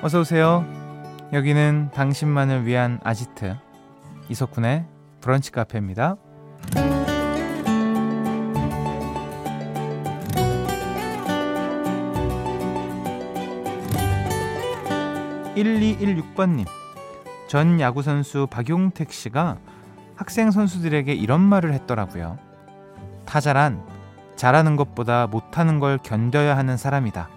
[0.00, 0.64] 어서 오세요.
[1.32, 3.56] 여기는 당신만을 위한 아지트
[4.28, 4.84] 이석훈의
[5.20, 6.16] 브런치 카페입니다.
[15.56, 16.64] 1216번님.
[17.48, 19.58] 전 야구선수 박용택 씨가
[20.14, 22.38] 학생 선수들에게 이런 말을 했더라고요.
[23.24, 23.84] 타자란
[24.36, 27.28] 잘하는 것보다 못하는 걸 견뎌야 하는 사람이다.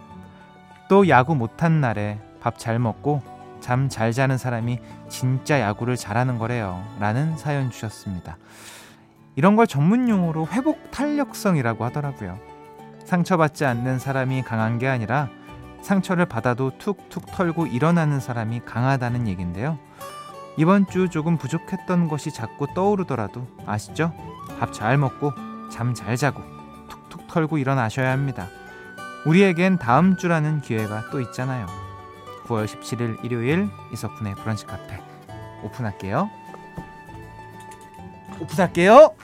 [0.89, 3.21] 또 야구 못한 날에 밥 잘 먹고
[3.59, 6.83] 잠 잘 자는 사람이 진짜 야구를 잘하는 거래요.
[6.99, 8.37] 라는 사연 주셨습니다.
[9.35, 12.37] 이런 걸 전문 용어로 회복 탄력성이라고 하더라고요.
[13.05, 15.29] 상처받지 않는 사람이 강한 게 아니라
[15.81, 19.77] 상처를 받아도 툭툭 털고 일어나는 사람이 강하다는 얘긴데요.
[20.57, 24.13] 이번 주 조금 부족했던 것이 자꾸 떠오르더라도 아시죠?
[24.59, 25.31] 밥 잘 먹고
[25.71, 26.41] 잠 잘 자고
[26.89, 28.47] 툭툭 털고 일어나셔야 합니다.
[29.25, 31.67] 우리에겐 다음 주라는 기회가 또 있잖아요.
[32.45, 34.99] 9월 17일 일요일 이석훈의 브런치 카페
[35.63, 36.29] 오픈할게요.
[38.41, 39.15] 오픈할게요.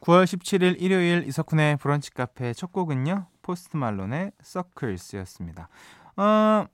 [0.00, 3.26] 9월 17일 일요일 이석훈의 브런치 카페 첫 곡은요.
[3.42, 5.68] 포스트 말론의 서클스였습니다.
[6.16, 6.66] 어,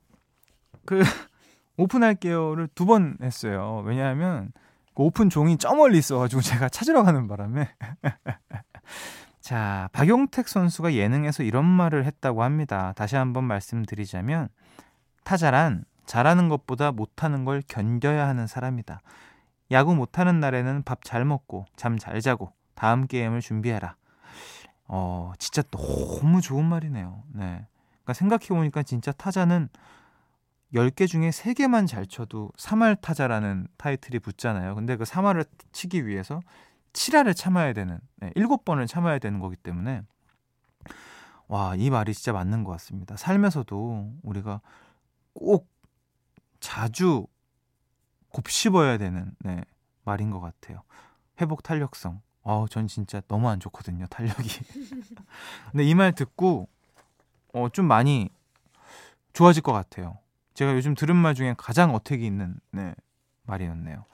[0.85, 1.01] 그
[1.77, 3.81] 오픈할게요를 두 번 했어요.
[3.85, 4.51] 왜냐하면
[4.95, 7.69] 그 오픈 종이 저 멀리 있어가지고 제가 찾으러 가는 바람에
[9.43, 12.93] 자 박용택 선수가 예능에서 이런 말을 했다고 합니다.
[12.95, 14.47] 다시 한번 말씀드리자면
[15.25, 19.01] 타자란 잘하는 것보다 못하는 걸 견뎌야 하는 사람이다.
[19.71, 23.97] 야구 못하는 날에는 밥 잘 먹고 잠 잘 자고 다음 게임을 준비해라.
[24.87, 27.23] 어, 진짜 너무 좋은 말이네요.
[27.33, 27.67] 네.
[28.03, 29.67] 그러니까 생각해 보니까 진짜 타자는
[30.73, 34.75] 10개 중에 3개만 잘 쳐도 3할 타자라는 타이틀이 붙잖아요.
[34.75, 36.39] 근데 그 3할을 치기 위해서
[36.93, 40.03] 7할을 참아야 되는, 네, 7번을 참아야 되는 거기 때문에,
[41.47, 43.15] 와, 이 말이 진짜 맞는 것 같습니다.
[43.17, 44.61] 삶에서도 우리가
[45.33, 45.67] 꼭
[46.59, 47.27] 자주
[48.29, 49.63] 곱씹어야 되는, 네,
[50.05, 50.83] 말인 것 같아요.
[51.41, 52.21] 회복 탄력성.
[52.43, 54.49] 어, 전 진짜 너무 안 좋거든요, 탄력이.
[55.71, 56.67] 근데 이 말 듣고,
[57.53, 58.29] 어, 좀 많이
[59.33, 60.17] 좋아질 것 같아요.
[60.53, 62.93] 제가 요즘 들은 말 중에 가장 어택이 있는, 네,
[63.43, 64.05] 말이었네요.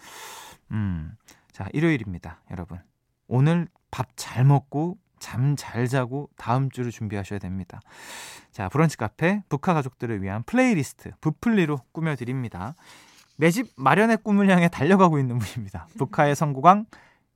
[0.71, 1.15] 음,
[1.59, 2.79] 자, 일요일입니다, 여러분.
[3.27, 7.81] 오늘 밥 잘 먹고, 잠 잘 자고, 다음 주를 준비하셔야 됩니다.
[8.53, 12.75] 자, 브런치 카페, 브카 가족들을 위한 플레이리스트, 브플리로 꾸며 드립니다.
[13.35, 15.87] 내 집 마련의 꿈을 향해 달려가고 있는 분입니다.
[15.97, 16.85] 북한의 선구강,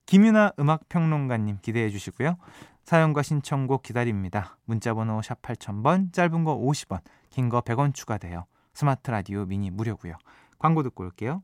[0.06, 2.38] 김윤아 음악 평론가님 기대해 주시고요.
[2.86, 4.58] 사연과 신청곡 기다립니다.
[4.64, 8.46] 문자번호 샵 8000번, 짧은 거 50원, 긴 거 100원 추가돼요.
[8.74, 10.16] 스마트 라디오 미니 무료고요.
[10.60, 11.44] 광고 듣고 올게요.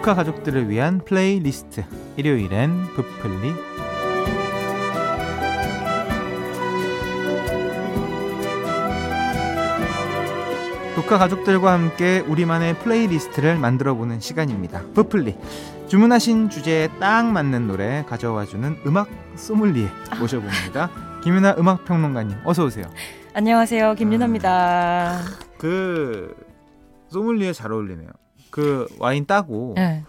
[0.00, 1.84] 브카 가족들을 위한 플레이리스트
[2.16, 3.52] 일요일엔 브플리
[10.94, 14.84] 브카 가족들과 함께 우리만의 플레이리스트를 만들어보는 시간입니다.
[14.94, 15.36] 브플리
[15.88, 19.06] 주문하신 주제에 딱 맞는 노래 가져와주는 음악
[19.36, 19.86] 소믈리에
[20.18, 21.20] 모셔봅니다.
[21.22, 22.86] 김윤하 음악평론가님 어서 오세요.
[23.34, 25.20] 안녕하세요 김윤하입니다.
[25.58, 26.34] 그
[27.10, 28.08] 소믈리에 잘 어울리네요.
[28.50, 29.99] 그 와인 따고 네.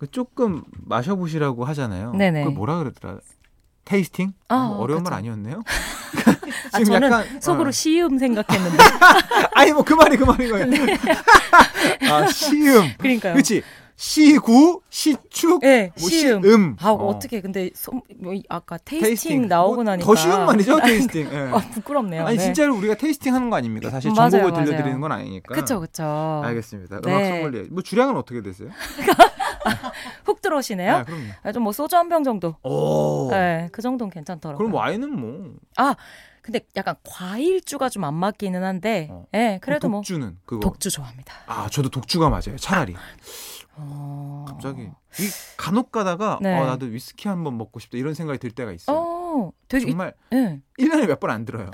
[0.00, 2.14] 그 조금 마셔보시라고 하잖아요.
[2.14, 2.44] 네네.
[2.44, 3.18] 그 뭐라 그러더라?
[3.84, 4.32] tasting?
[4.48, 5.10] 아, 뭐 어려운 그쵸.
[5.10, 5.62] 말 아니었네요?
[6.72, 7.72] 아, 저는 약간, 속으로 어.
[7.72, 8.78] 시음 생각했는데.
[9.54, 10.66] 아니 뭐 그 말이 그 말인 거예요.
[10.66, 10.96] 네.
[12.10, 12.92] 아 시음.
[12.98, 13.34] 그러니까요.
[13.34, 13.62] 그렇지.
[13.96, 16.42] 시구, 시축, 네, 뭐 시음.
[16.42, 16.76] 시음.
[16.80, 17.18] 아, 어.
[17.18, 19.48] 떻게 근데 소, 뭐 아까 tasting, tasting.
[19.48, 21.28] 나오고 뭐 나니까 더 쉬운 말이죠, tasting.
[21.28, 21.36] 네.
[21.52, 22.24] 아, 부끄럽네요.
[22.24, 22.44] 아니 네.
[22.44, 23.90] 진짜로 우리가 테이스팅 하는 거 아닙니까?
[23.90, 24.64] 사실 맞아요, 정보를 맞아요.
[24.64, 25.54] 들려드리는 건 아니니까.
[25.54, 26.02] 그렇죠, 그렇죠.
[26.42, 27.00] 알겠습니다.
[27.04, 27.42] 음악 네.
[27.42, 27.66] 소믈리에.
[27.70, 28.70] 뭐 주량은 어떻게 되세요?
[30.24, 30.98] 훅 들어오시네요.
[30.98, 31.24] 네, 그럼요.
[31.42, 32.56] 아, 좀뭐 소주 한 병 정도.
[32.62, 33.28] 오.
[33.30, 34.58] 네, 그 정도는 괜찮더라고요.
[34.58, 35.54] 그럼 와인은 뭐.
[35.76, 35.94] 아,
[36.42, 39.26] 근데 약간 과일주가 좀 안 맞기는 한데, 예, 어.
[39.32, 40.60] 네, 그래도 뭐 독주는 그거.
[40.60, 41.34] 독주 좋아합니다.
[41.46, 42.56] 아, 저도 독주가 맞아요.
[42.56, 42.94] 차라리.
[43.76, 44.44] 어...
[44.48, 46.58] 갑자기 이 간혹 가다가 네.
[46.58, 48.96] 어, 나도 위스키 한번 먹고 싶다 이런 생각이 들 때가 있어요.
[48.98, 50.60] 어, 되게 정말 예.
[50.78, 51.70] 1년에 몇 번 안 들어요.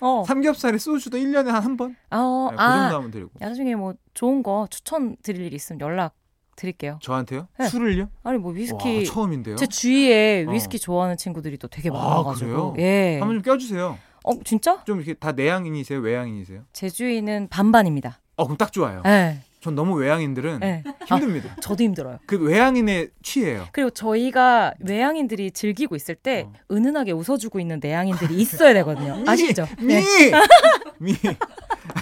[0.00, 0.22] 어.
[0.26, 1.96] 삼겹살에 소주도 1년에 한 한 번?
[2.10, 3.30] 어, 네, 그 아, 정도 하면 들고.
[3.38, 6.14] 나중에 뭐 좋은 거 추천 드릴 일 있으면 연락
[6.56, 6.98] 드릴게요.
[7.02, 7.46] 저한테요?
[7.58, 7.68] 네.
[7.68, 8.08] 술을요?
[8.24, 9.56] 아니 뭐 위스키 와, 처음인데요.
[9.56, 10.50] 제 주위에 어.
[10.50, 12.74] 위스키 좋아하는 친구들이 또 되게 아, 많아가지고 그래요?
[12.78, 13.18] 예.
[13.20, 13.98] 한번 좀 껴주세요.
[14.24, 14.82] 어 진짜?
[14.84, 16.00] 좀 이렇게 다 내향인이세요?
[16.00, 16.62] 외향인이세요?
[16.72, 18.20] 제 주위는 반반입니다.
[18.36, 19.02] 어 그럼 딱 좋아요.
[19.06, 19.38] 예.
[19.60, 20.84] 전 너무 외향인들은 예.
[21.06, 21.56] 힘듭니다.
[21.60, 22.18] 저도 힘들어요.
[22.26, 23.66] 그 외향인의 취해요.
[23.72, 26.52] 그리고 저희가 외향인들이 즐기고 있을 때 어.
[26.70, 29.24] 은은하게 웃어주고 있는 내향인들이 있어야 되거든요.
[29.26, 29.66] 아시죠?
[29.80, 29.86] 미!
[29.94, 30.32] 네.
[30.98, 31.14] 미!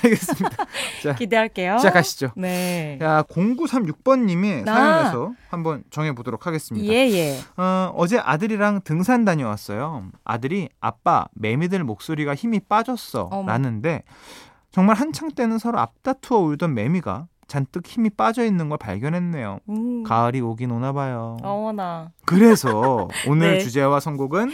[0.03, 0.67] 알겠습니다.
[1.03, 1.79] 자, 기대할게요.
[1.79, 2.33] 시작하시죠.
[2.37, 2.99] 네.
[3.01, 4.75] 자, 0936번님의 아.
[4.75, 6.87] 사연에서 한번 정해보도록 하겠습니다.
[6.87, 7.39] 예, 예.
[7.57, 10.11] 어, 어제 아들이랑 등산 다녀왔어요.
[10.25, 13.51] 아들이 아빠 매미들 목소리가 힘이 빠졌어 어머.
[13.51, 14.03] 라는데
[14.71, 19.61] 정말 한창 때는 서로 앞다투어 울던 매미가 잔뜩 힘이 빠져 있는 걸 발견했네요.
[19.69, 20.03] 음.
[20.03, 21.37] 가을이 오긴 오나 봐요.
[21.43, 22.11] 어머나.
[22.25, 23.61] 그래서 오늘 네.
[23.61, 24.51] 주제와 선곡은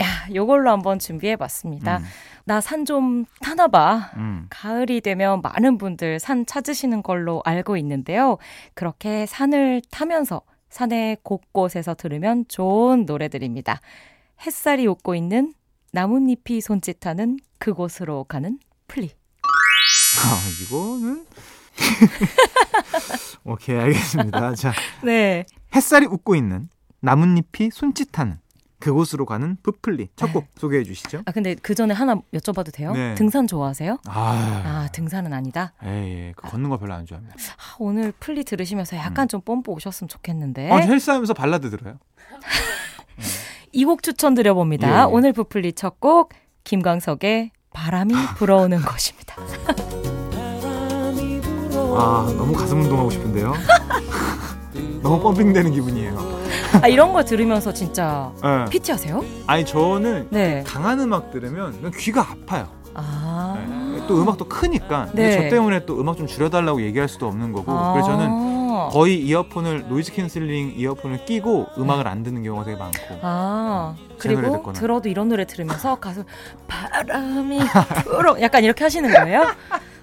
[0.00, 1.98] 야, 요걸로 한번 준비해 봤습니다.
[1.98, 2.04] 음,
[2.44, 4.12] 나산 좀 타나 봐.
[4.16, 4.46] 음.
[4.48, 8.38] 가을이 되면 많은 분들 산 찾으시는 걸로 알고 있는데요.
[8.74, 13.80] 그렇게 산을 타면서 산의 곳곳에서 들으면 좋은 노래들입니다.
[14.46, 15.52] 햇살이 웃고 있는
[15.92, 19.10] 나뭇잎이 손짓하는 그곳으로 가는 플리.
[20.22, 21.26] 아, 이거는
[23.44, 24.54] 오케이 알겠습니다.
[24.54, 24.72] 자
[25.02, 25.44] 네.
[25.74, 26.68] 햇살이 웃고 있는
[27.00, 28.38] 나뭇잎이 손짓하는
[28.80, 31.22] 그곳으로 가는 브플리 첫 곡 소개해 주시죠.
[31.26, 32.92] 아, 근데 그 전에 하나 여쭤봐도 돼요?
[32.92, 33.14] 네.
[33.16, 33.98] 등산 좋아하세요?
[34.06, 35.72] 아, 아, 등산은 아니다.
[35.82, 37.34] 에이, 그 걷는 거 별로 안 좋아합니다.
[37.34, 39.28] 아, 오늘 플리 들으시면서 약간 음.
[39.28, 40.70] 좀 뽐뿌 오셨으면 좋겠는데.
[40.70, 41.98] 어, 헬스하면서 발라드 들어요.
[43.72, 44.88] 이곡 추천드려봅니다.
[44.88, 45.02] 예, 예.
[45.04, 46.32] 오늘 브플리 첫 곡,
[46.62, 49.34] 김광석의 바람이 불어오는 곳입니다.
[51.96, 53.54] 아, 너무 가슴 운동하고 싶은데요.
[55.02, 56.38] 너무 pumping되는 기분이에요.
[56.82, 58.70] 아, 이런 거 들으면서 진짜 예.
[58.70, 59.24] PT 하세요?
[59.46, 60.62] 아니 저는 네.
[60.66, 62.68] 강한 음악 들으면 귀가 아파요.
[62.94, 63.56] 아.
[63.68, 64.06] 네.
[64.06, 65.06] 또 음악도 크니까.
[65.06, 65.42] 근데 네.
[65.44, 67.72] 저 때문에 또 음악 좀 줄여달라고 얘기할 수도 없는 거고.
[67.72, 67.92] 아.
[67.92, 73.18] 그래서 저는 거의 이어폰을 noise canceling 이어폰을 끼고 음악을 안 듣는 경우가 되게 많고.
[73.22, 74.72] 아, 그리고.
[74.72, 76.24] 들어도 이런 노래 들으면서 가수
[76.66, 77.60] 바람이
[78.04, 79.44] 불어 약간 이렇게 하시는 거예요?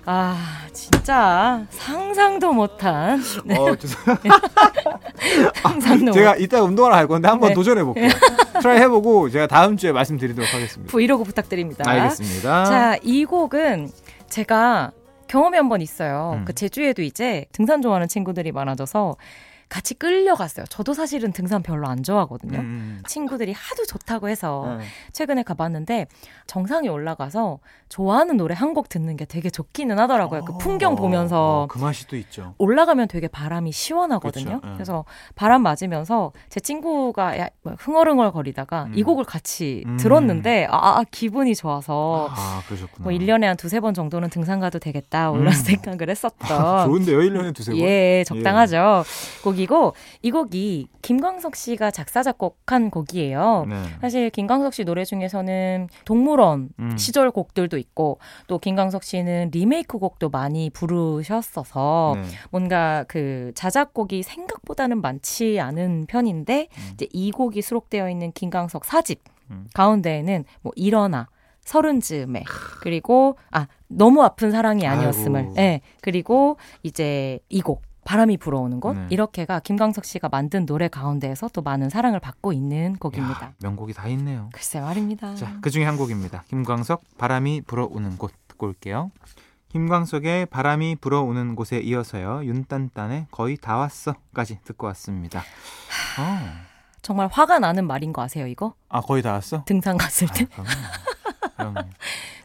[0.08, 0.38] 아,
[0.72, 3.98] 진짜 상상도 못한 네, 어, 죄송.
[5.62, 7.54] 상상도 제가 이따 운동하러 갈 건데 한번 네.
[7.56, 8.10] 도전해 볼게요.
[8.62, 10.92] try 해보고 제가 다음 주에 말씀드리도록 하겠습니다.
[10.92, 11.84] 브이로그 부탁드립니다.
[11.88, 12.66] 알겠습니다.
[12.66, 13.90] 자, 이 곡은
[14.30, 14.92] 제가
[15.28, 16.36] 경험이 한 번 있어요.
[16.40, 16.46] 음.
[16.46, 19.16] 그 제주에도 이제 등산 좋아하는 친구들이 많아져서
[19.76, 20.66] 같이 끌려갔어요.
[20.70, 22.60] 저도 사실은 등산 별로 안 좋아하거든요.
[22.60, 23.02] 음.
[23.08, 24.86] 친구들이 하도 좋다고 해서 네.
[25.12, 26.08] 최근에 가봤는데
[26.48, 30.44] 정상에 올라가서 좋아하는 노래 한 곡 듣는 게 되게 좋기는 하더라고요.
[30.44, 32.56] 그 풍경 어, 보면서 어, 그 맛이 또 있죠.
[32.58, 34.60] 올라가면 되게 바람이 시원하거든요.
[34.66, 34.70] 예.
[34.74, 35.06] 그래서
[35.36, 38.94] 바람 맞으면서 제 친구가 야, 뭐 흥얼흥얼 거리다가 음.
[38.96, 39.96] 이 곡을 같이 음.
[39.98, 42.62] 들었는데 아, 아, 기분이 좋아서 아.
[43.00, 45.58] 뭐 1년에 한 두세 번 정도는 등산 가도 되겠다 뭐 이런 음.
[45.58, 47.80] 생각을 했었던 좋은데요, 1년에 두세 번.
[47.80, 49.04] 예, 적당하죠.
[49.44, 53.66] 곡이 고 이 곡이 김광석 씨가 작사 작곡한 곡이에요.
[53.68, 53.76] 네.
[54.02, 56.98] 사실 김광석 씨 노래 중에서는 동물원 음.
[56.98, 62.24] 시절 곡들도 있고 또 김광석 씨는 리메이크 곡도 많이 부르셨어서 네.
[62.50, 66.90] 뭔가 그 자작곡이 생각보다는 많지 않은 편인데 음.
[66.94, 69.68] 이제 이 곡이 수록되어 있는 김광석 사집 음.
[69.74, 71.28] 가운데에는 뭐 일어나
[71.62, 72.44] 서른 즈음에
[72.82, 75.54] 그리고 아 너무 아픈 사랑이 아니었음을.
[75.58, 79.08] 예 그리고 이제 이곡 바람이 불어오는 곳 네.
[79.10, 83.48] 이렇게가 김광석 씨가 만든 노래 가운데에서 또 많은 사랑을 받고 있는 곡입니다.
[83.48, 84.50] 야, 명곡이 다 있네요.
[84.54, 85.36] 글쎄 말입니다.
[85.36, 86.44] 자, 그 중에 한 곡입니다.
[86.48, 89.12] 김광석 바람이 불어오는 곳 듣고 올게요.
[89.70, 92.46] 김광석의 바람이 불어오는 곳에 이어서요.
[92.46, 95.40] 윤딴딴의 거의 다 왔어까지 듣고 왔습니다.
[95.40, 96.66] 어.
[97.02, 98.74] 정말 화가 나는 말인 거 아세요 이거?
[98.90, 99.64] 아 거의 다 왔어?
[99.66, 100.70] 등산 갔을 때 아, 그럼요.
[101.58, 101.90] 그럼요.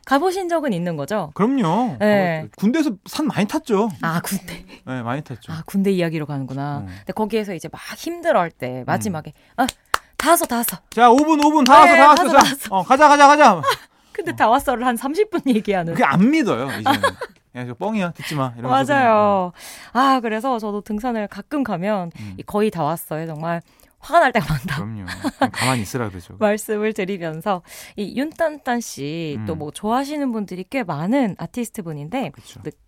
[0.06, 1.30] 가보신 적은 있는 거죠?
[1.34, 1.96] 그럼요.
[2.00, 2.42] 네.
[2.44, 3.88] 어, 군대에서 산 많이 탔죠.
[4.02, 5.52] 아 군대 네, 많이 탔죠.
[5.52, 6.78] 아 군대 이야기로 가는구나.
[6.80, 6.86] 음.
[6.86, 10.76] 근데 거기에서 이제 막 힘들어할 때 마지막에 아다 왔어 다 왔어.
[10.90, 12.24] 자, 5분, 5분 다 왔어, 네, 다 왔어.
[12.24, 13.62] 다 자, 왔어, 어, 가자, 가자, 가자.
[14.12, 15.94] 근데 다 왔어를 한 30분 얘기하는.
[15.94, 17.00] 그게 안 믿어요, 이제는.
[17.56, 18.52] 야, 저 뻥이야, 듣지 마.
[18.58, 19.52] 이러면서 맞아요.
[19.92, 23.26] 아 그래서 저도 등산을 가끔 가면 음, 이 거의 다 왔어요.
[23.26, 23.60] 정말
[24.00, 24.76] 화가 날 때가 많다.
[24.76, 25.04] 그럼요.
[25.52, 26.36] 가만히 있으라 그러죠.
[26.40, 27.62] 말씀을 드리면서
[27.96, 29.58] 이 윤딴딴 씨또 음.
[29.58, 32.32] 뭐 좋아하시는 분들이 꽤 많은 아티스트 분인데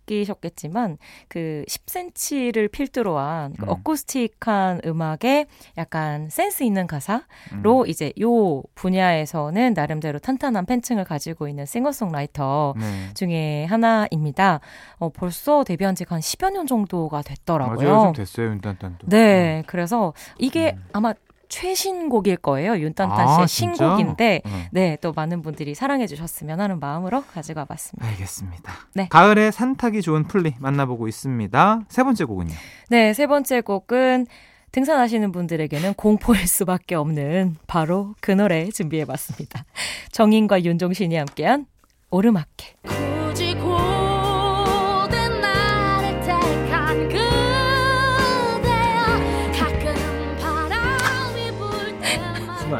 [0.07, 3.69] 느끼셨겠지만 그 10cm를 필두로 한그 음.
[3.69, 5.45] 어쿠스틱한 음악에
[5.77, 7.87] 약간 센스 있는 가사로 음.
[7.87, 13.13] 이제 요 분야에서는 나름대로 탄탄한 팬층을 가지고 있는 싱어송라이터 네.
[13.13, 14.59] 중에 하나입니다.
[14.97, 17.89] 어, 벌써 데뷔한 지가 한 10여 년 정도가 됐더라고요.
[17.89, 18.03] 맞아요.
[18.05, 19.07] 좀 됐어요, 윤딴딴도.
[19.07, 20.83] 네, 그래서 이게 음.
[20.93, 21.13] 아마
[21.53, 22.75] 최신곡일 거예요.
[22.79, 23.75] 윤딴딴 아, 씨의 진짜?
[23.75, 24.65] 신곡인데, 음.
[24.71, 28.07] 네, 또 많은 분들이 사랑해 주셨으면 하는 마음으로 가지고 와봤습니다.
[28.07, 28.73] 알겠습니다.
[28.95, 29.07] 네.
[29.09, 31.81] 가을에 산타기 좋은 플리 만나보고 있습니다.
[31.89, 32.53] 세 번째 곡은요.
[32.89, 34.25] 네, 세 번째 곡은
[34.71, 39.63] 등산하시는 분들에게는 공포일 수밖에 없는 바로 그 노래 준비해 봤습니다.
[40.11, 41.67] 정인과 윤종신이 함께한
[42.09, 43.12] 오르막길.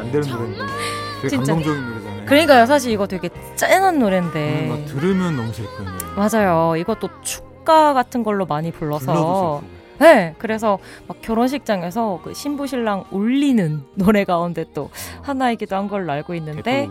[0.04, 0.58] 안 되는 노래인데.
[1.16, 1.36] 되게 진짜.
[1.54, 2.24] 감동적인 노래잖아요.
[2.26, 4.66] 그러니까요, 사실 이거 되게 짠한 음, 노래인데.
[4.68, 5.98] 막 들으면 너무 슬픈 노래.
[6.16, 6.76] 맞아요.
[6.76, 9.62] 이것도 축가 같은 걸로 많이 불러서.
[9.98, 14.90] 네, 그래서 막 결혼식장에서 그 신부 신랑 울리는 노래 가운데 또
[15.22, 16.88] 하나이기도 한 걸로 알고 있는데.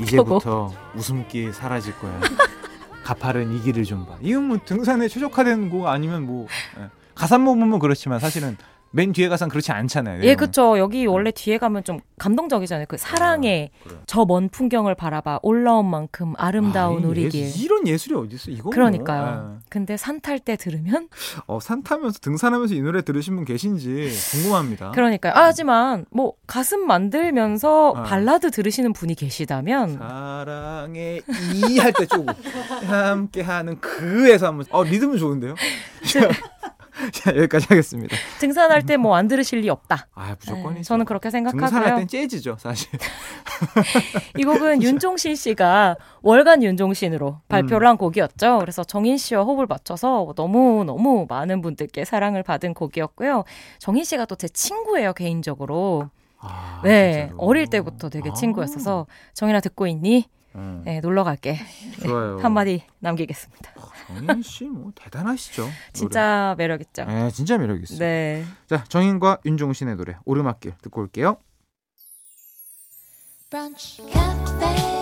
[0.00, 2.12] 이제부터 웃음기 사라질 거야.
[3.04, 4.14] 가파른 이 길을 좀 봐.
[4.20, 6.46] 이건 뭐 등산에 최적화된 곡 아니면 뭐
[6.78, 6.84] 예.
[7.16, 8.56] 가사만 보면 그렇지만 사실은
[8.92, 10.22] 맨 뒤에 가사는 그렇지 않잖아요.
[10.22, 10.34] 예.
[10.34, 10.78] 그쵸.
[10.78, 12.86] 여기 원래 뒤에 가면 좀 감동적이잖아요.
[12.88, 13.96] 그 사랑의 그래.
[14.06, 17.64] 저먼 풍경을 바라봐 올라온 만큼 아름다운 아, 이 우리 예수- 길.
[17.64, 18.50] 이런 예술이 어디 있어?
[18.50, 19.58] 이거 그러니까요.
[19.70, 21.08] 근데 산 탈 때 들으면
[21.46, 24.90] 어, 산 타면서 등산하면서 이 노래 들으신 분 계신지 궁금합니다.
[24.92, 25.32] 그러니까요.
[25.34, 28.02] 아, 하지만 뭐 가슴 만들면서 아.
[28.04, 31.22] 발라드 들으시는 분이 계시다면 사랑의
[31.54, 32.26] 이 할때 쪼고
[32.86, 35.54] 함께하는 그에서 한번 어 리듬은 좋은데요?
[37.12, 38.16] 자 여기까지 하겠습니다.
[38.40, 40.08] 등산할 때 뭐 안 들으실 리 없다.
[40.14, 40.82] 아 네, 무조건이죠.
[40.84, 41.96] 저는 그렇게 등산할 생각하고요.
[41.98, 42.88] 땐 재즈죠 사실.
[44.38, 48.58] 이 곡은 윤종신 씨가 월간 윤종신으로 발표를 한 곡이었죠.
[48.60, 53.44] 그래서 정인 씨와 호흡을 맞춰서 너무 너무 많은 분들께 사랑을 받은 곡이었고요.
[53.78, 56.10] 정인 씨가 또 제 친구예요 개인적으로.
[56.40, 57.38] 아, 네, 진짜로.
[57.38, 58.32] 어릴 때부터 되게 아.
[58.32, 60.26] 친구였어서 정인아 듣고 있니?
[60.54, 61.58] 음, 네, 놀러 갈게.
[62.02, 62.38] 좋아요.
[62.40, 63.72] 한마디 남기겠습니다.
[64.08, 65.66] 정인 씨 뭐 대단하시죠.
[65.92, 67.04] 진짜 매력 있죠.
[67.04, 67.98] 네, 진짜 매력 있어요.
[67.98, 68.44] 네.
[68.68, 71.38] 자 정인과 윤종신의 노래 오르막길 듣고 올게요.
[73.50, 75.01] 브런치 카페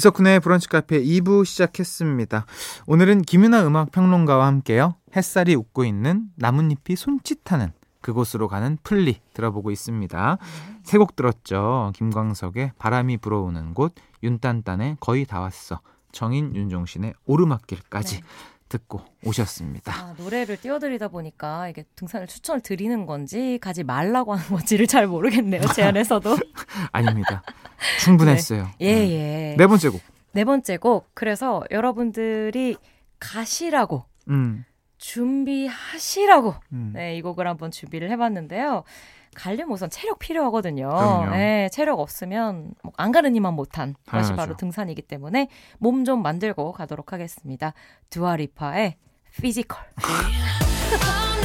[0.00, 2.44] 이석훈의 브런치 카페 2부 시작했습니다.
[2.86, 4.96] 오늘은 김윤아 음악 평론가와 함께요.
[5.16, 7.72] 햇살이 웃고 있는 나뭇잎이 손짓하는
[8.02, 10.36] 그곳으로 가는 플리 들어보고 있습니다.
[10.84, 11.92] 세 곡 들었죠.
[11.96, 15.80] 김광석의 바람이 불어오는 곳, 윤딴딴의 거의 다 왔어,
[16.12, 18.22] 정인 윤종신의 오르막길까지 네.
[18.68, 19.92] 듣고 오셨습니다.
[19.94, 25.62] 아, 노래를 띄워드리다 보니까 이게 등산을 추천을 드리는 건지 가지 말라고 하는 건지를 잘 모르겠네요.
[25.74, 26.36] 제 안에서도.
[26.92, 27.42] 아닙니다.
[28.06, 28.68] 충분했어요.
[28.80, 29.10] 예, 네.
[29.52, 29.54] 예.
[29.58, 30.00] 네 번째 곡.
[30.32, 31.08] 네 번째 곡.
[31.14, 32.76] 그래서 여러분들이
[33.20, 34.64] 가시라고 음,
[34.98, 36.92] 준비하시라고 음.
[36.94, 38.84] 네, 이 곡을 한번 준비를 해봤는데요.
[39.34, 40.88] 가려면 우선 체력 필요하거든요.
[40.88, 41.30] 그럼요.
[41.36, 44.36] 네, 체력 없으면 뭐안 가는 이만 못한 것이 당연하죠.
[44.36, 45.48] 바로 등산이기 때문에
[45.78, 47.74] 몸 좀 만들고 가도록 하겠습니다.
[48.10, 48.96] 두아 리파의
[49.42, 49.78] Physical.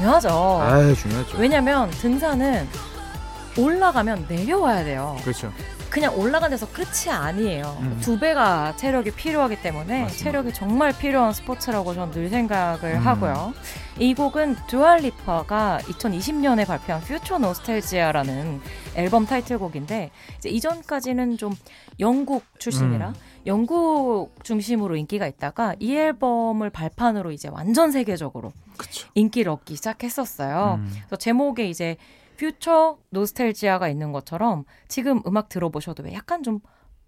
[0.00, 0.28] 중요하죠.
[0.30, 1.36] 아, 중요하죠.
[1.38, 2.66] 왜냐면 등산은
[3.58, 5.16] 올라가면 내려와야 돼요.
[5.22, 5.52] 그렇죠.
[5.90, 7.76] 그냥 올라간 데서 끝이 아니에요.
[7.80, 7.98] 음.
[8.00, 10.24] 두 배가 체력이 필요하기 때문에 맞습니다.
[10.24, 13.06] 체력이 정말 필요한 스포츠라고 저는 늘 생각을 음.
[13.06, 13.52] 하고요.
[13.98, 18.60] 이 곡은 두아 리파가 2020년에 발표한 Future Nostalgia라는
[18.94, 21.54] 앨범 타이틀곡인데 이제 이전까지는 좀
[21.98, 23.14] 영국 출신이라 음.
[23.46, 29.08] 영국 중심으로 인기가 있다가 이 앨범을 발판으로 이제 완전 세계적으로 그렇죠.
[29.14, 30.78] 인기를 얻기 시작했었어요.
[30.78, 30.90] 음.
[30.92, 31.96] 그래서 제목에 이제
[32.38, 36.60] 퓨처 노스텔지아가 있는 것처럼 지금 음악 들어보셔도 왜 약간 좀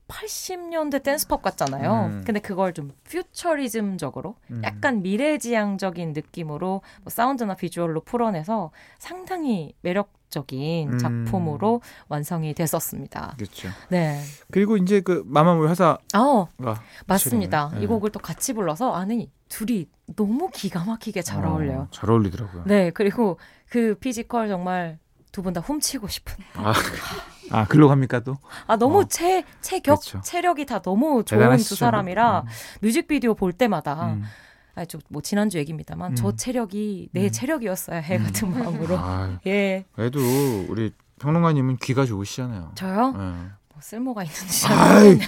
[0.09, 2.11] 80년대 댄스팝 같잖아요.
[2.13, 2.23] 음.
[2.27, 4.61] 근데 그걸 좀 퓨처리즘적으로 음.
[4.63, 10.99] 약간 미래지향적인 느낌으로 뭐 사운드나 비주얼로 풀어내서 상당히 매력 적인 음.
[10.99, 13.35] 작품으로 완성이 됐었습니다.
[13.37, 13.69] 그렇죠.
[13.91, 14.21] 네.
[14.51, 16.49] 그리고 이제 그 마마무 회사가 어,
[17.07, 17.71] 맞습니다.
[17.75, 17.83] 네.
[17.83, 19.87] 이 곡을 또 같이 불러서 아니 둘이
[20.17, 21.89] 너무 기가 막히게 잘 어, 어울려요.
[21.93, 22.65] 잘 어울리더라고요.
[22.67, 24.99] 네, 그리고 그 physical 정말
[25.31, 26.35] 두 분 다 훔치고 싶은.
[26.55, 26.73] 아,
[27.51, 28.37] 아 글로 갑니까 또?
[28.67, 29.05] 아 너무 어.
[29.05, 30.21] 체 체격 그렇죠.
[30.23, 31.69] 체력이 다 너무 좋은 대단하시죠.
[31.71, 32.45] 두 사람이라
[32.81, 34.25] 뮤직비디오 볼 때마다 음.
[34.75, 36.37] 아, 저뭐 지난주 얘기입니다만 저 음.
[36.37, 37.31] 체력이 내 음.
[37.31, 38.25] 체력이었어야 해 음.
[38.25, 38.97] 같은 마음으로.
[38.99, 39.85] 아, 예.
[39.93, 40.19] 그래도
[40.69, 42.73] 우리 평론가님은 귀가 좋으시잖아요.
[42.75, 43.15] 저요?
[43.15, 43.19] 예.
[43.19, 45.19] 뭐 쓸모가 있는지 잘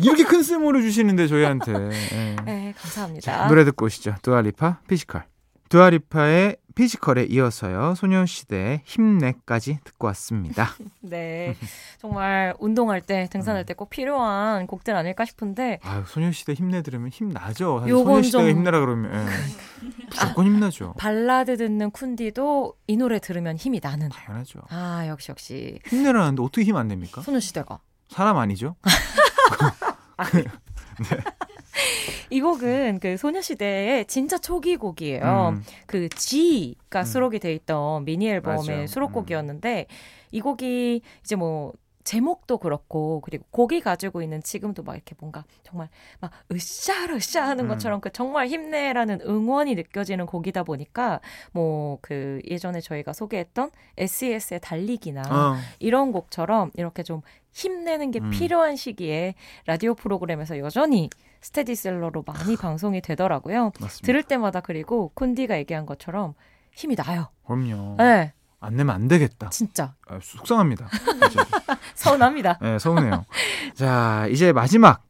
[0.00, 1.72] 이렇게 큰 쓸모를 주시는데 저희한테.
[1.72, 2.36] 예.
[2.44, 3.20] 네, 감사합니다.
[3.38, 4.16] 자, 노래 듣고 오시죠.
[4.22, 5.24] 두아 리파 Physical.
[5.68, 7.94] 두아 리파의 Physical에 이어서요.
[7.96, 10.70] 소녀시대의 힘내까지 듣고 왔습니다.
[11.00, 11.56] 네.
[12.00, 17.28] 정말 운동할 때, 등산할 때 꼭 필요한 곡들 아닐까 싶은데 아, 소녀시대 힘내 들으면 힘
[17.30, 17.78] 나죠.
[17.80, 19.86] 사실 요건 소녀시대가 좀- 힘내라 그러면 예.
[20.10, 20.94] 무조건 힘나죠.
[20.98, 24.08] 발라드 듣는 쿤디도 이 노래 들으면 힘이 나는.
[24.10, 24.60] 당연하죠.
[24.70, 27.22] 아, 역시 역시 힘내라는데 어떻게 힘안 냅니까?
[27.22, 27.80] 소녀시대가.
[28.08, 28.76] 사람 아니죠?
[32.30, 35.54] 이 곡은 그 소녀시대의 진짜 초기 곡이에요.
[35.54, 37.04] 음, 그 G가 음.
[37.04, 38.80] 수록이 돼 있던 미니 앨범의 맞아요.
[38.82, 38.86] 음.
[38.86, 39.86] 수록곡이었는데
[40.30, 41.72] 이 곡이 이제 뭐
[42.04, 45.88] 제목도 그렇고 그리고 곡이 가지고 있는 지금도 막 이렇게 뭔가 정말
[46.18, 47.68] 막 으쌰 으쌰 하는 음.
[47.68, 51.20] 것처럼 그 정말 힘내라는 응원이 느껴지는 곡이다 보니까
[51.52, 58.30] 뭐 그 예전에 저희가 소개했던 SES의 달리기나 어, 이런 곡처럼 이렇게 좀 힘내는 게 음.
[58.30, 59.34] 필요한 시기에
[59.66, 61.08] 라디오 프로그램에서 여전히
[61.42, 63.72] 스테디셀러로 많이 방송이 되더라고요.
[63.80, 64.06] 맞습니다.
[64.06, 66.34] 들을 때마다 그리고 쿤디가 얘기한 것처럼
[66.72, 67.28] 힘이 나요.
[67.46, 67.96] 그럼요.
[67.98, 69.50] 네, 안 내면 안 되겠다.
[69.50, 70.88] 진짜 아, 속상합니다.
[71.94, 72.58] 서운합니다.
[72.62, 73.26] 네, 서운해요.
[73.74, 75.02] 자, 이제 마지막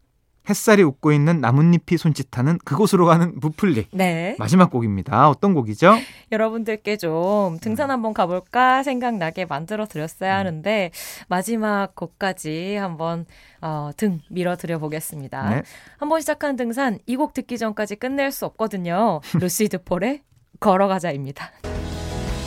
[0.48, 3.88] 햇살이 웃고 있는 나뭇잎이 손짓하는 그곳으로 가는 부플릭.
[3.92, 5.28] 네, 마지막 곡입니다.
[5.28, 5.94] 어떤 곡이죠?
[6.32, 10.90] 여러분들께 좀 등산 한번 가볼까 생각나게 만들어 드렸어야 하는데
[11.28, 13.24] 마지막 곡까지 한번
[13.60, 15.50] 어, 등 밀어 드려 보겠습니다.
[15.50, 15.62] 네.
[15.98, 19.20] 한번 시작한 등산 이 곡 듣기 전까지 끝낼 수 없거든요.
[19.34, 20.22] 루시드 폴의
[20.58, 21.50] 걸어가자입니다.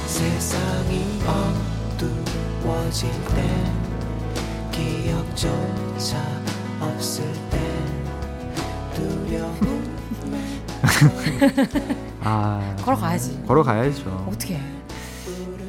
[0.06, 1.06] 세상이
[1.96, 3.44] 어두워질 때
[4.72, 6.18] 기억조차
[6.82, 7.24] 없을
[12.22, 13.44] 아, 걸어가야지.
[13.48, 14.26] 걸어가야죠.
[14.30, 14.56] 어떻게?
[14.56, 14.62] 해?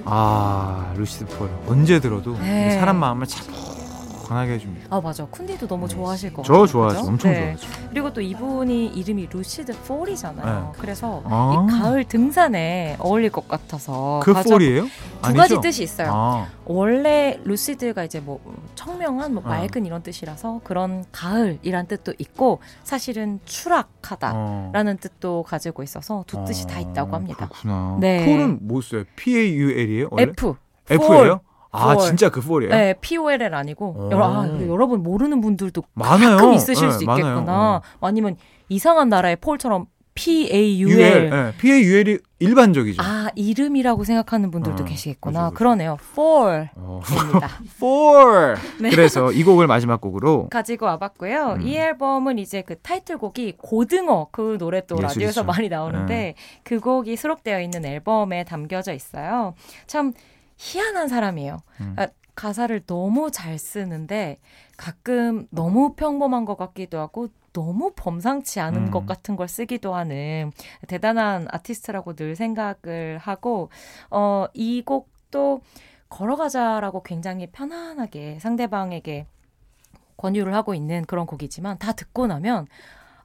[0.05, 1.51] 아, 루시드 폴.
[1.67, 2.79] 언제 들어도 네.
[2.79, 3.43] 사람 마음을 차
[4.27, 4.87] 분하게 해줍니다.
[4.91, 5.27] 아 맞아.
[5.27, 6.67] 쿤디도 너무 좋아하실 것저 같아요.
[6.67, 6.97] 좋아하죠.
[6.99, 7.09] 그죠?
[7.09, 7.57] 엄청 네.
[7.57, 7.89] 좋아하죠.
[7.91, 10.73] 그리고 또 이분이 이름이 루시드 폴이잖아요.
[10.79, 11.53] 그래서 아.
[11.69, 14.85] 이 가을 등산에 어울릴 것 같아서 그 가져- 폴이에요?
[15.23, 15.35] 두?
[15.35, 16.11] 가지 뜻이 있어요.
[16.13, 18.41] 아, 원래 루시드가 이제 뭐
[18.75, 19.49] 청명한, 뭐 어.
[19.49, 24.97] 맑은 이런 뜻이라서 그런 가을이란 뜻도 있고 사실은 추락하다라는 어.
[25.01, 27.49] 뜻도 가지고 있어서 두 뜻이 다 있다고 어, 합니다.
[27.49, 27.97] 그렇구나.
[28.01, 28.25] 네.
[28.25, 29.05] 폴은 뭐 써요?
[29.17, 30.09] P A U L이에요?
[30.11, 30.23] 원래?
[30.31, 30.55] F.
[30.89, 31.41] F예요?
[31.77, 32.05] 아, 폴.
[32.05, 32.71] 진짜 그 폴이에요?
[32.75, 34.09] 네, POLL 아니고 어.
[34.13, 36.37] 여러, 아, 여러분 모르는 분들도 많아요.
[36.37, 37.03] 가끔 있으실 네, 수.
[37.05, 37.77] 있겠구나.
[37.77, 37.83] 어.
[38.01, 38.37] 아니면
[38.69, 39.87] 이상한 나라의 폴처럼
[40.17, 41.31] PAUL UL.
[41.31, 43.03] 네, P A U L이 일반적이죠.
[43.03, 45.41] 아 이름이라고 생각하는 분들도 어, 계시겠구나.
[45.41, 45.59] 그죠, 그죠.
[45.59, 45.97] 그러네요.
[46.13, 46.71] Fall입니다.
[46.77, 47.01] 어.
[47.77, 48.55] Four.
[48.81, 48.91] 네.
[48.91, 51.57] 그래서 이 곡을 마지막 곡으로 가지고 와봤고요.
[51.61, 51.63] 음.
[51.63, 55.07] 이 앨범은 이제 그 타이틀곡이 고등어 그 노래 또 예술이죠.
[55.07, 56.35] 라디오에서 많이 나오는데 네.
[56.63, 59.53] 그 곡이 수록되어 있는 앨범에 담겨져 있어요.
[59.87, 60.13] 참
[60.57, 61.59] 희한한 사람이에요.
[61.81, 61.97] 음.
[61.99, 64.39] 아, 가사를 너무 잘 쓰는데
[64.77, 68.91] 가끔 너무 평범한 것 같기도 하고 너무 범상치 않은 음.
[68.91, 70.53] 것 같은 걸 쓰기도 하는
[70.87, 73.71] 대단한 아티스트라고 늘 생각을 하고
[74.11, 75.63] 어, 이 곡도
[76.11, 79.27] 걸어가자라고 굉장히 편안하게 상대방에게
[80.19, 82.67] 권유를 하고 있는 그런 곡이지만 다 듣고 나면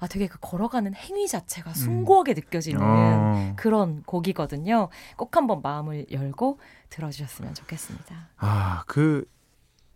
[0.01, 3.53] 아 되게 그 걸어가는 행위 자체가 숭고하게 느껴지는 어.
[3.55, 4.89] 그런 곡이거든요.
[5.15, 6.59] 꼭 한번 마음을 열고
[6.89, 8.29] 들어주셨으면 좋겠습니다.
[8.37, 9.25] 아, 그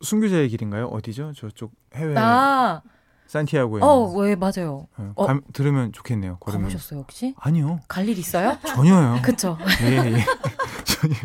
[0.02, 0.86] 순교자의 길인가요?
[0.86, 1.34] 어디죠?
[1.34, 2.82] 저쪽 해외 아,
[3.26, 3.82] 산티아고에.
[3.82, 4.88] 어, 왜 맞아요.
[5.00, 5.26] 네, 어.
[5.26, 6.38] 감- 들으면 좋겠네요.
[6.38, 6.68] 걸으면.
[6.68, 7.34] 가보셨어요 혹시?
[7.40, 7.80] 아니요.
[7.88, 8.60] 갈 일 있어요?
[8.68, 9.22] 전혀요.
[9.24, 9.58] 그쵸.
[9.82, 10.24] 예, 예.
[10.86, 11.16] 전혀.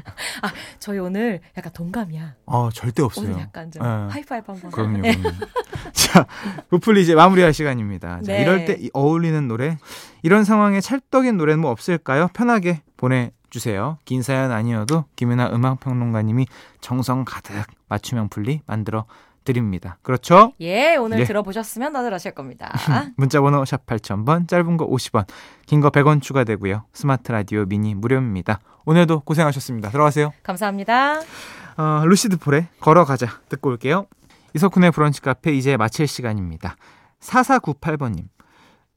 [0.79, 2.37] 저희 오늘 약간 동감이야.
[2.47, 3.29] 아, 절대 없어요.
[3.29, 3.89] 오늘 약간 좀 네.
[3.89, 4.71] 하이파이브 한번.
[4.71, 5.03] 그럼요.
[5.93, 6.27] 자,
[6.71, 8.23] 부풀리 이제 마무리할 시간입니다.
[8.23, 8.43] 자, 네.
[8.43, 9.77] 이럴 때 이- 어울리는 노래,
[10.23, 12.29] 이런 상황에 찰떡인 노래는 뭐 없을까요?
[12.33, 13.99] 편하게 보내주세요.
[14.05, 16.47] 긴 사연 아니어도 김연아 음악평론가님이
[16.81, 17.55] 정성 가득
[17.89, 19.05] 맞춤형 풀리 만들어
[19.43, 19.99] 드립니다.
[20.03, 20.53] 그렇죠?
[20.61, 21.25] 예, 오늘 예.
[21.25, 22.73] 들어보셨으면 다들 아실 겁니다.
[23.17, 25.27] 문자번호 샵 8000번, 짧은 거 50원,
[25.67, 26.85] 긴 거 100원 추가되고요.
[26.93, 28.61] 스마트 라디오 미니 무료입니다.
[28.85, 29.91] 오늘도 고생하셨습니다.
[29.91, 30.33] 들어가세요.
[30.43, 31.21] 감사합니다.
[31.79, 34.07] 어, 루시드 폴의 걸어가자 듣고 올게요.
[34.55, 36.77] 이석훈의 브런치 카페 이제 마칠 시간입니다.
[37.21, 38.29] 4498번님.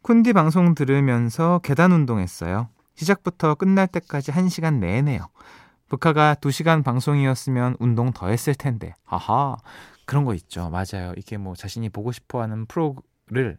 [0.03, 2.69] 쿤디 방송 들으면서 계단 운동했어요.
[2.95, 5.27] 시작부터 끝날 때까지 1시간 내내요.
[5.89, 8.93] 북카가 2시간 방송이었으면 운동 더 했을 텐데.
[9.03, 9.57] 하하.
[10.05, 10.69] 그런 거 있죠.
[10.69, 11.13] 맞아요.
[11.17, 13.57] 이게 뭐 자신이 보고 싶어 하는 프로를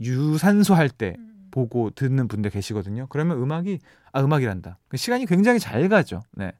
[0.00, 1.16] 유산소 할 때
[1.50, 3.06] 보고 듣는 분들 계시거든요.
[3.08, 3.78] 그러면 음악이
[4.12, 4.78] 아 음악이란다.
[4.88, 6.22] 그 시간이 굉장히 잘 가죠.
[6.32, 6.52] 네.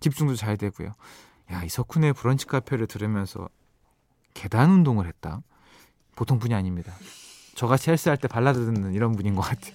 [0.00, 0.92] 집중도 잘 되고요.
[1.52, 3.48] 야, 이석훈의 브런치 카페를 들으면서
[4.34, 5.40] 계단 운동을 했다.
[6.16, 6.92] 보통 분이 아닙니다.
[7.54, 9.74] 저같이 헬스할 때 발라드 듣는 이런 분인 것 같아요.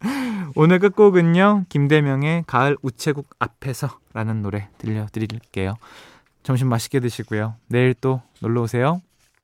[0.56, 1.66] 오늘 끝곡은요.
[1.68, 5.74] 김대명의 가을 우체국 앞에서라는 노래 들려드릴게요.
[6.42, 7.56] 점심 맛있게 드시고요.
[7.68, 9.00] 내일 또 놀러 오세요.